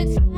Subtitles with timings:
[0.00, 0.29] It's.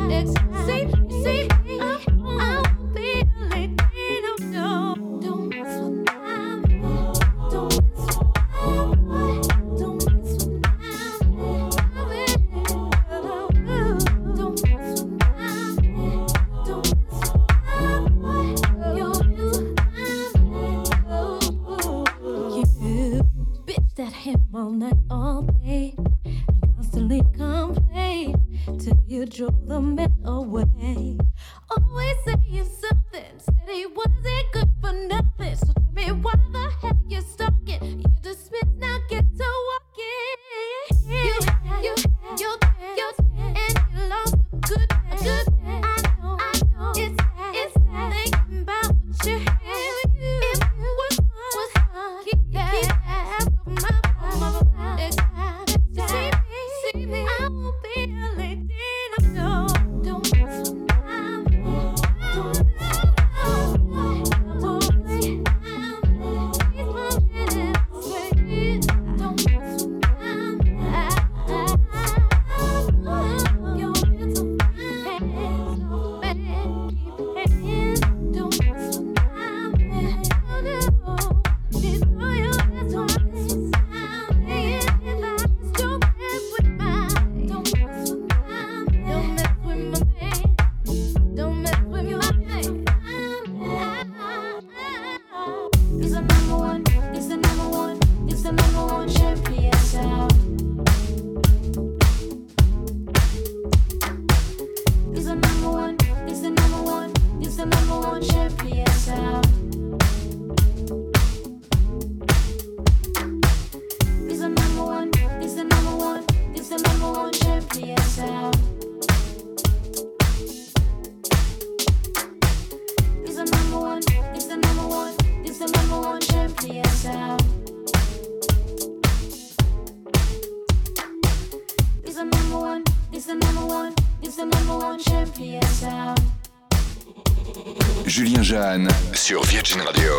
[139.15, 140.12] Sur Virgin Radio.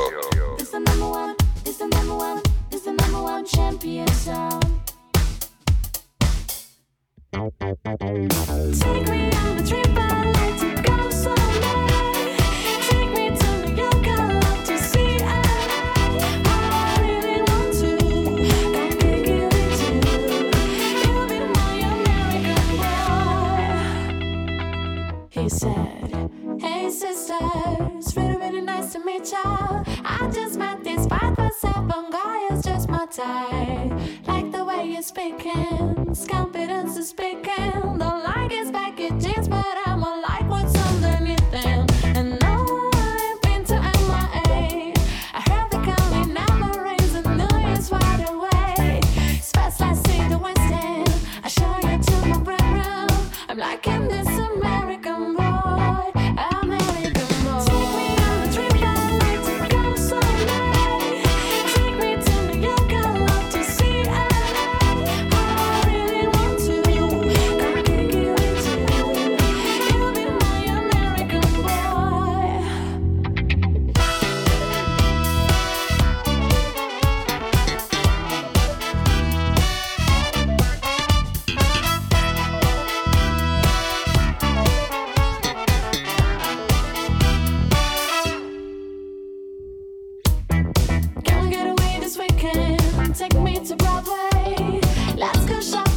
[92.13, 93.15] this weekend.
[93.15, 94.81] Take me to Broadway.
[95.15, 95.92] Let's go shopping.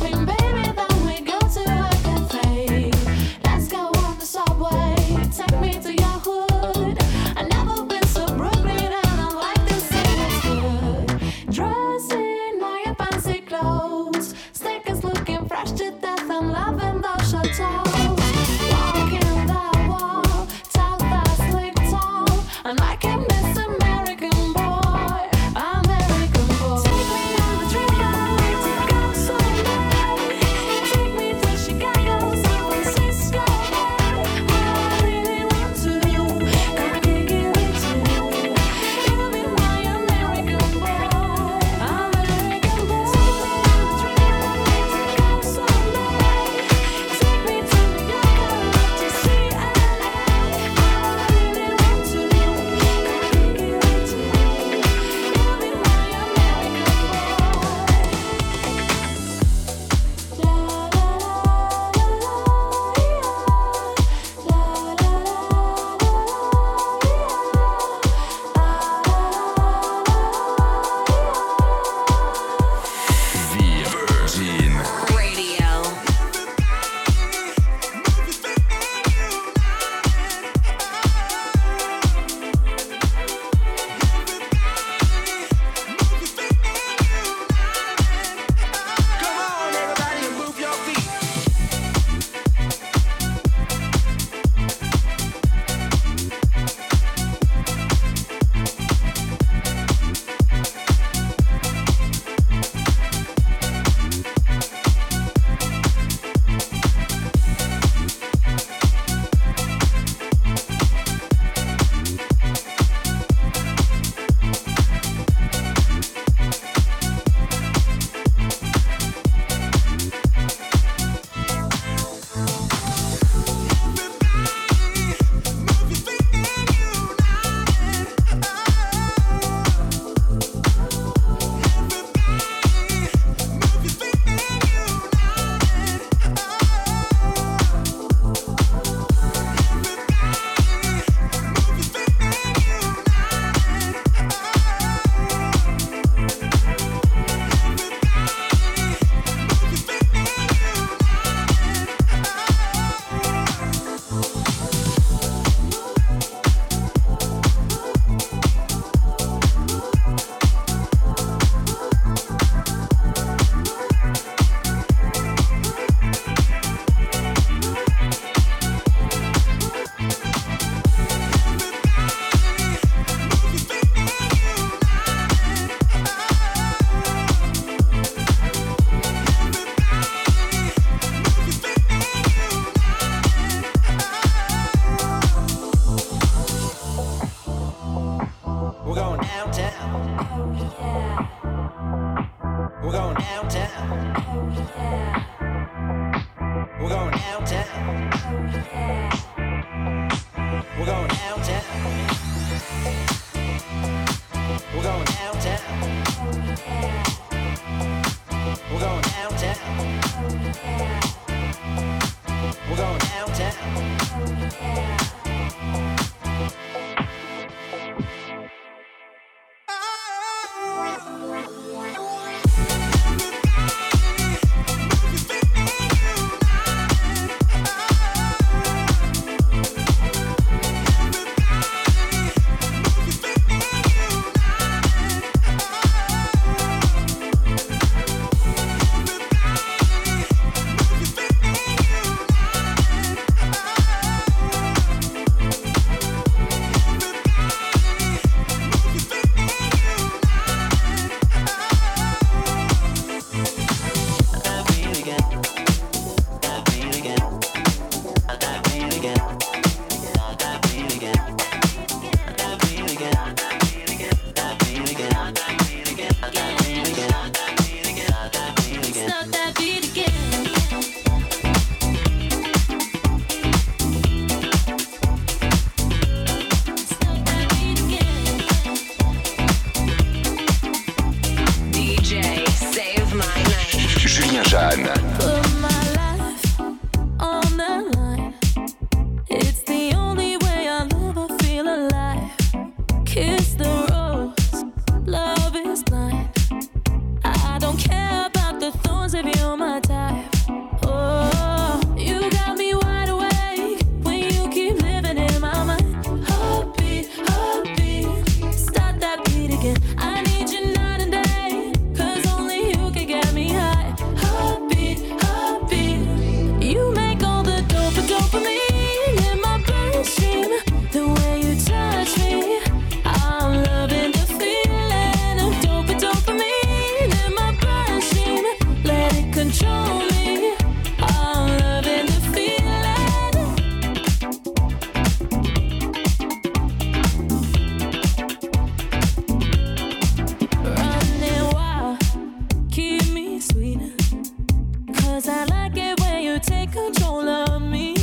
[345.26, 347.96] Cause I like it when you take control of me.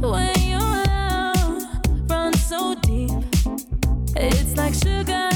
[0.00, 1.62] When your love
[2.10, 3.12] runs so deep,
[4.16, 5.35] it's like sugar.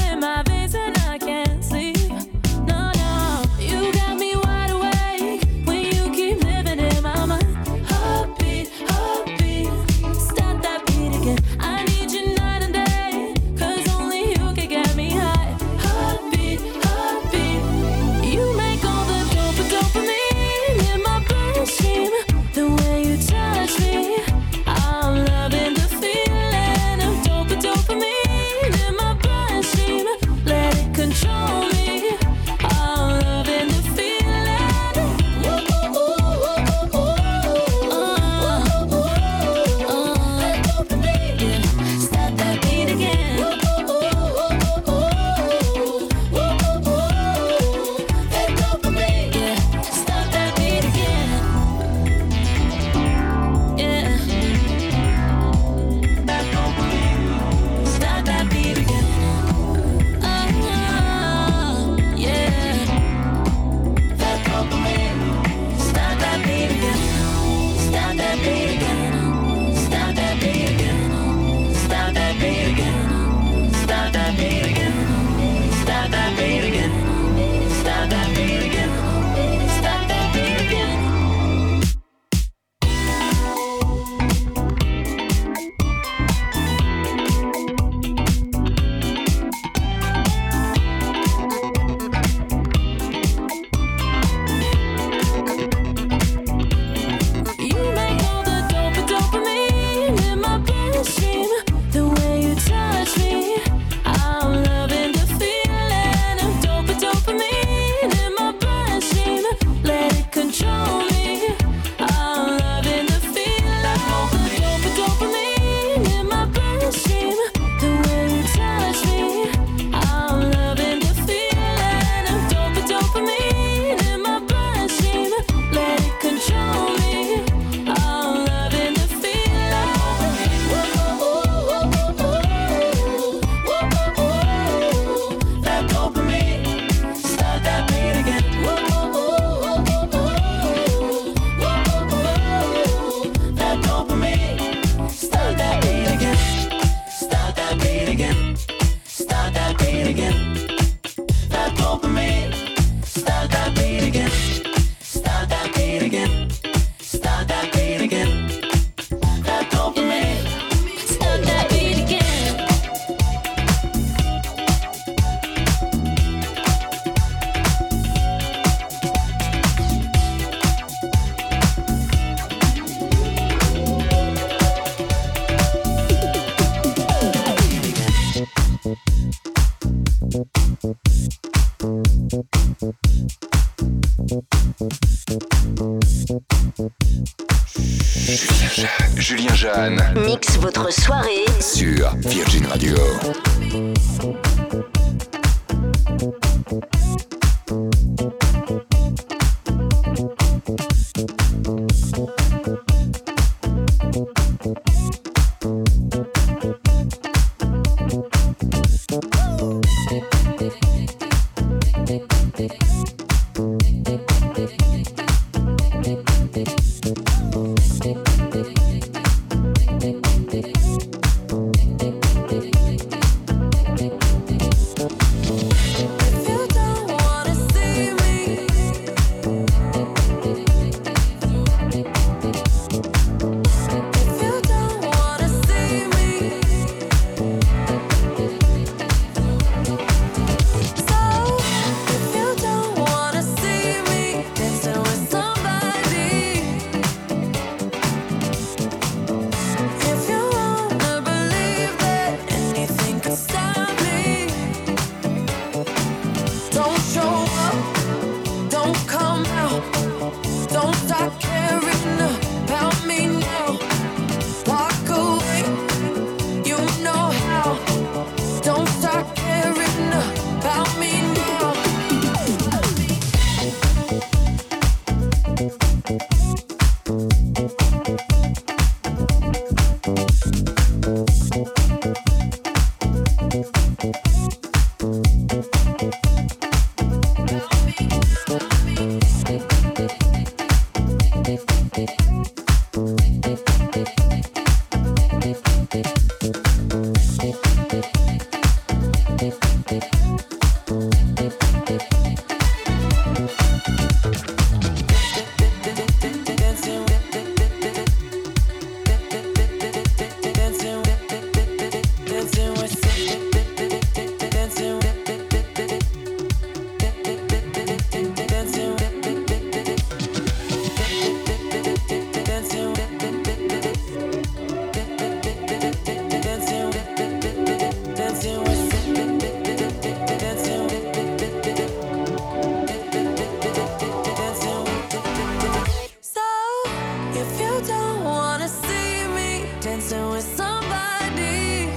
[340.01, 341.89] Dancing with somebody,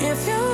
[0.00, 0.53] if you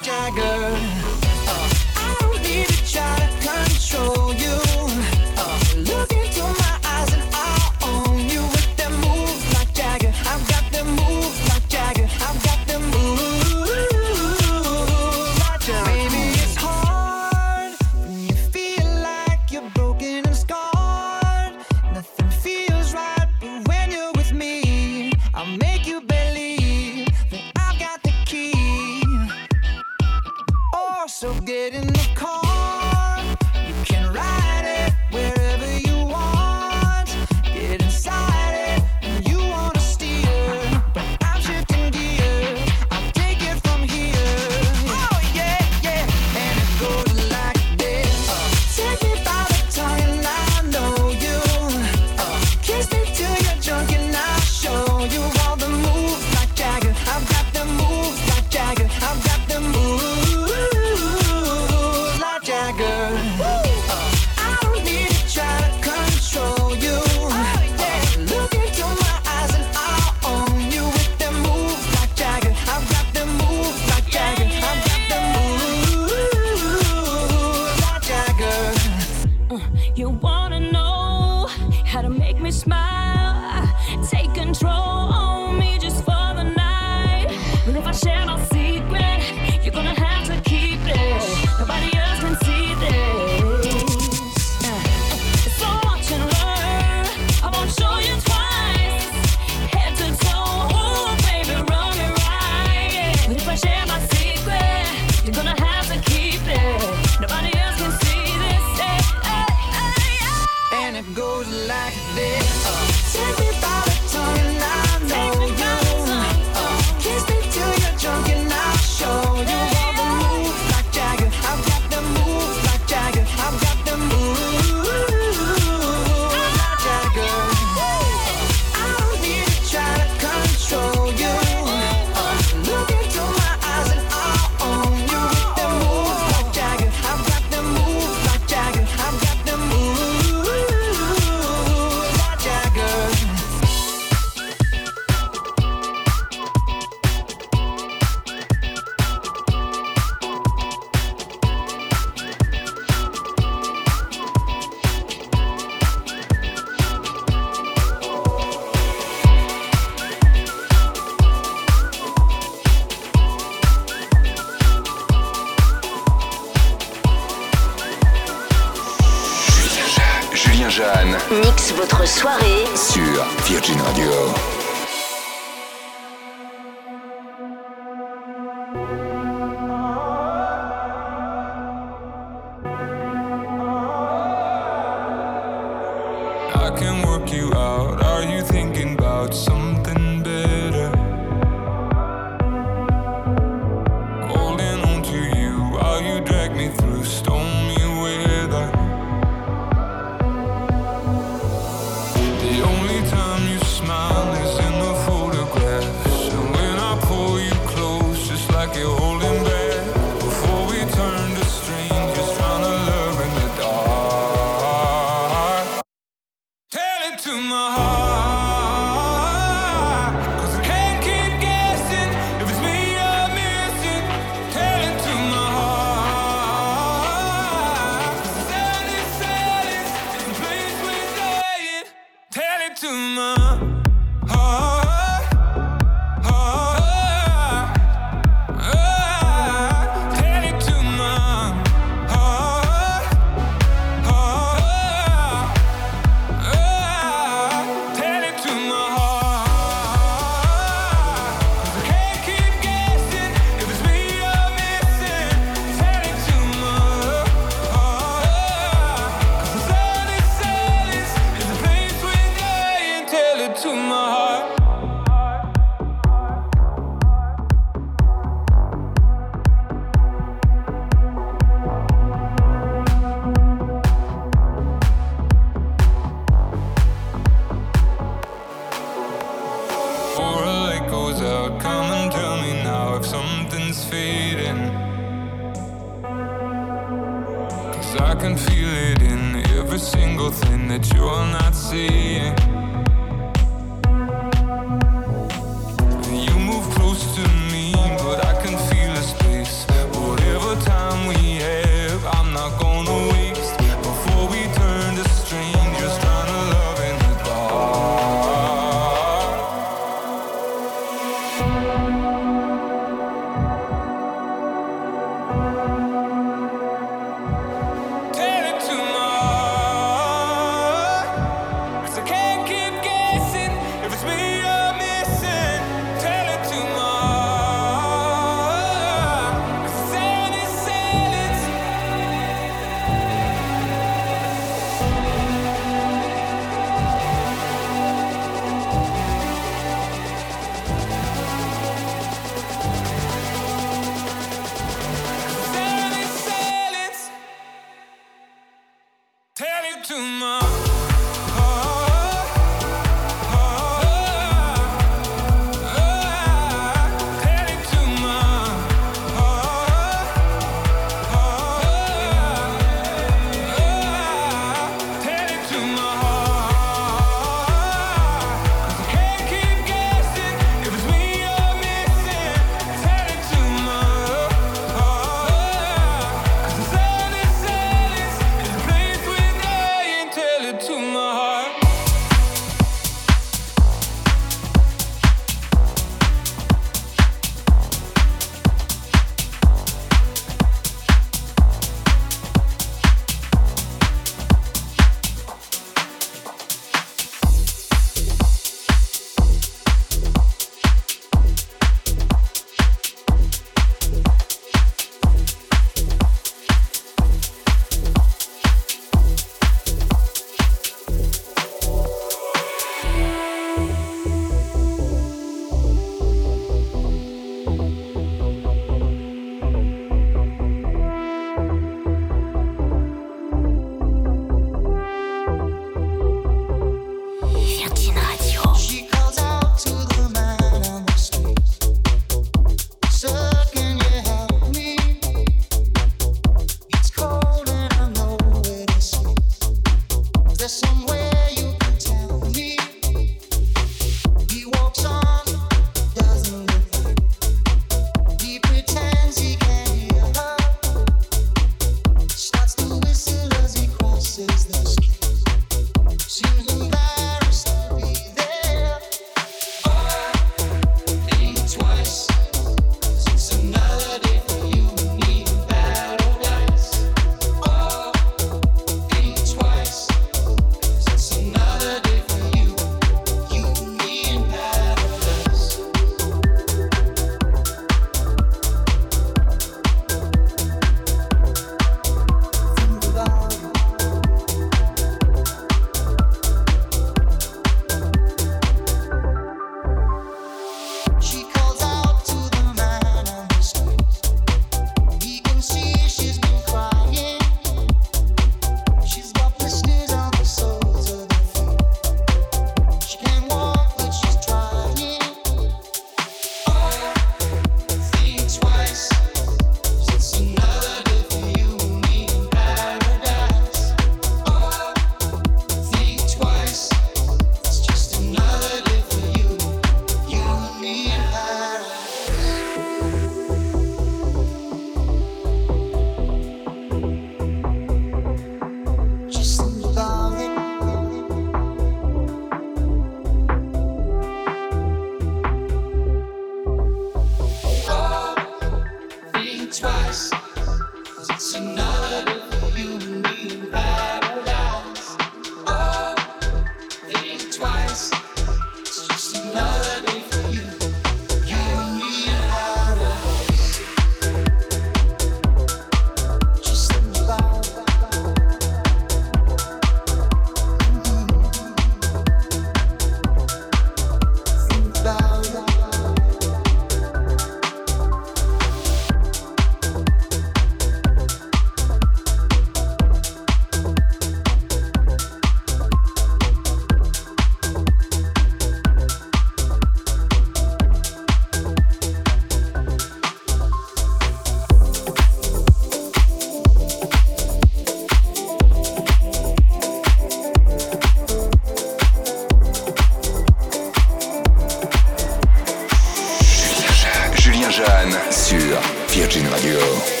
[598.11, 598.59] sur
[598.89, 600.00] Virgin Radio.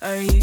[0.00, 0.37] Are you?